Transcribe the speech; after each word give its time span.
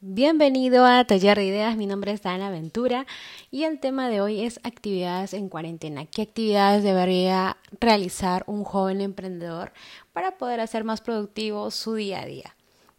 Bienvenido 0.00 0.86
a 0.86 1.04
Taller 1.04 1.36
de 1.38 1.46
Ideas, 1.46 1.76
mi 1.76 1.86
nombre 1.86 2.12
es 2.12 2.24
Ana 2.24 2.50
Ventura 2.50 3.04
y 3.50 3.64
el 3.64 3.80
tema 3.80 4.08
de 4.08 4.20
hoy 4.20 4.44
es 4.44 4.60
actividades 4.62 5.34
en 5.34 5.48
cuarentena. 5.48 6.06
¿Qué 6.06 6.22
actividades 6.22 6.84
debería 6.84 7.56
realizar 7.80 8.44
un 8.46 8.62
joven 8.62 9.00
emprendedor 9.00 9.72
para 10.12 10.38
poder 10.38 10.60
hacer 10.60 10.84
más 10.84 11.00
productivo 11.00 11.72
su 11.72 11.94
día 11.94 12.20
a 12.20 12.26
día? 12.26 12.54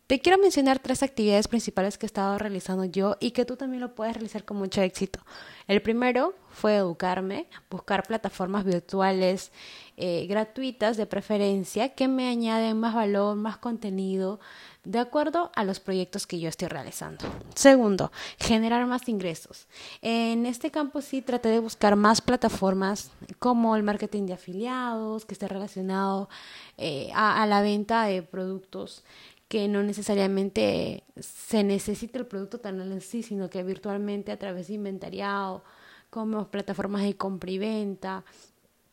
Te 0.09 0.19
quiero 0.19 0.39
mencionar 0.39 0.79
tres 0.79 1.03
actividades 1.03 1.47
principales 1.47 1.99
que 1.99 2.07
he 2.07 2.07
estado 2.07 2.35
realizando 2.39 2.83
yo 2.83 3.17
y 3.19 3.29
que 3.29 3.45
tú 3.45 3.57
también 3.57 3.79
lo 3.79 3.93
puedes 3.93 4.15
realizar 4.15 4.43
con 4.43 4.57
mucho 4.57 4.81
éxito. 4.81 5.19
El 5.67 5.83
primero 5.83 6.33
fue 6.49 6.77
educarme, 6.77 7.45
buscar 7.69 8.01
plataformas 8.07 8.65
virtuales 8.65 9.51
eh, 9.97 10.25
gratuitas 10.27 10.97
de 10.97 11.05
preferencia 11.05 11.89
que 11.89 12.07
me 12.07 12.27
añaden 12.27 12.79
más 12.79 12.95
valor, 12.95 13.35
más 13.35 13.57
contenido 13.57 14.39
de 14.83 14.97
acuerdo 14.97 15.51
a 15.55 15.63
los 15.63 15.79
proyectos 15.79 16.25
que 16.25 16.39
yo 16.39 16.49
estoy 16.49 16.69
realizando. 16.69 17.23
Segundo, 17.53 18.11
generar 18.39 18.87
más 18.87 19.07
ingresos. 19.09 19.67
En 20.01 20.47
este 20.47 20.71
campo 20.71 21.01
sí 21.01 21.21
traté 21.21 21.49
de 21.49 21.59
buscar 21.59 21.95
más 21.95 22.19
plataformas 22.19 23.11
como 23.37 23.75
el 23.75 23.83
marketing 23.83 24.25
de 24.25 24.33
afiliados, 24.33 25.25
que 25.25 25.33
esté 25.33 25.47
relacionado 25.47 26.29
eh, 26.77 27.11
a, 27.13 27.45
la 27.45 27.61
venta 27.61 28.05
de 28.05 28.23
productos 28.23 29.03
que 29.49 29.67
no 29.67 29.81
necesariamente 29.83 31.03
se 31.19 31.63
necesita 31.63 32.19
el 32.19 32.27
producto 32.27 32.59
tan 32.59 32.79
en 32.79 33.01
sí, 33.01 33.23
sino 33.23 33.49
que 33.49 33.63
virtualmente 33.63 34.31
a 34.31 34.37
través 34.37 34.67
de 34.67 34.75
inventariado, 34.75 35.63
como 36.11 36.49
plataformas 36.49 37.01
de 37.01 37.17
compra 37.17 37.51
y 37.51 37.57
venta, 37.57 38.23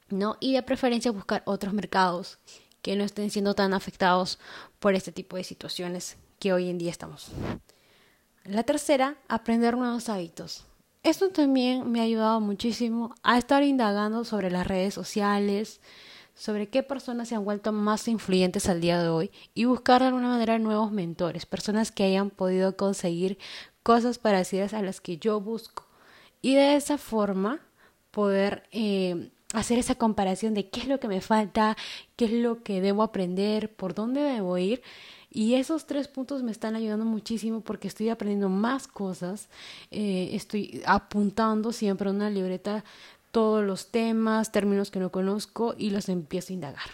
¿no? 0.08 0.38
Y 0.40 0.54
de 0.54 0.62
preferencia 0.62 1.12
buscar 1.12 1.42
otros 1.44 1.74
mercados 1.74 2.38
que 2.80 2.96
no 2.96 3.04
estén 3.04 3.30
siendo 3.30 3.54
tan 3.54 3.74
afectados 3.74 4.38
por 4.78 4.94
este 4.94 5.12
tipo 5.12 5.36
de 5.36 5.44
situaciones 5.44 6.16
que 6.38 6.54
hoy 6.54 6.70
en 6.70 6.78
día 6.78 6.90
estamos. 6.90 7.32
La 8.44 8.62
tercera, 8.62 9.18
aprender 9.28 9.76
nuevos 9.76 10.08
hábitos. 10.08 10.64
Esto 11.02 11.28
también 11.30 11.90
me 11.90 12.00
ha 12.00 12.04
ayudado 12.04 12.40
muchísimo 12.40 13.14
a 13.22 13.36
estar 13.36 13.62
indagando 13.62 14.24
sobre 14.24 14.50
las 14.50 14.66
redes 14.66 14.94
sociales, 14.94 15.80
sobre 16.36 16.68
qué 16.68 16.82
personas 16.82 17.28
se 17.28 17.34
han 17.34 17.44
vuelto 17.44 17.72
más 17.72 18.06
influyentes 18.06 18.68
al 18.68 18.80
día 18.80 19.02
de 19.02 19.08
hoy 19.08 19.30
y 19.54 19.64
buscar 19.64 20.02
de 20.02 20.08
alguna 20.08 20.28
manera 20.28 20.58
nuevos 20.58 20.92
mentores, 20.92 21.46
personas 21.46 21.90
que 21.90 22.04
hayan 22.04 22.30
podido 22.30 22.76
conseguir 22.76 23.38
cosas 23.82 24.18
parecidas 24.18 24.74
a 24.74 24.82
las 24.82 25.00
que 25.00 25.16
yo 25.16 25.40
busco. 25.40 25.86
Y 26.42 26.54
de 26.54 26.76
esa 26.76 26.98
forma 26.98 27.60
poder 28.10 28.64
eh, 28.70 29.30
hacer 29.54 29.78
esa 29.78 29.94
comparación 29.94 30.54
de 30.54 30.68
qué 30.68 30.80
es 30.80 30.88
lo 30.88 31.00
que 31.00 31.08
me 31.08 31.22
falta, 31.22 31.76
qué 32.16 32.26
es 32.26 32.32
lo 32.32 32.62
que 32.62 32.80
debo 32.80 33.02
aprender, 33.02 33.74
por 33.74 33.94
dónde 33.94 34.20
debo 34.20 34.58
ir. 34.58 34.82
Y 35.30 35.54
esos 35.54 35.86
tres 35.86 36.08
puntos 36.08 36.42
me 36.42 36.50
están 36.50 36.76
ayudando 36.76 37.04
muchísimo 37.04 37.60
porque 37.60 37.88
estoy 37.88 38.08
aprendiendo 38.08 38.48
más 38.48 38.86
cosas, 38.86 39.48
eh, 39.90 40.30
estoy 40.32 40.82
apuntando 40.86 41.72
siempre 41.72 42.08
en 42.08 42.16
una 42.16 42.30
libreta 42.30 42.84
todos 43.36 43.62
los 43.62 43.90
temas, 43.90 44.50
términos 44.50 44.90
que 44.90 44.98
no 44.98 45.12
conozco 45.12 45.74
y 45.76 45.90
los 45.90 46.08
empiezo 46.08 46.50
a 46.50 46.54
indagar. 46.54 46.88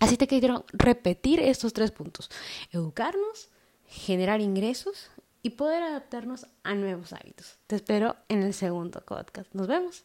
Así 0.00 0.16
te 0.16 0.26
quiero 0.26 0.64
repetir 0.72 1.38
estos 1.38 1.72
tres 1.72 1.92
puntos. 1.92 2.30
Educarnos, 2.72 3.48
generar 3.86 4.40
ingresos 4.40 5.08
y 5.40 5.50
poder 5.50 5.84
adaptarnos 5.84 6.48
a 6.64 6.74
nuevos 6.74 7.12
hábitos. 7.12 7.60
Te 7.68 7.76
espero 7.76 8.16
en 8.28 8.42
el 8.42 8.54
segundo 8.54 9.02
podcast. 9.02 9.54
Nos 9.54 9.68
vemos. 9.68 10.04